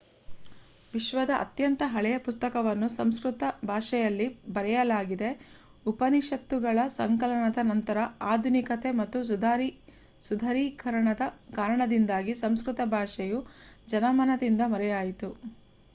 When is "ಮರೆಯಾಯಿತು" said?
14.73-15.29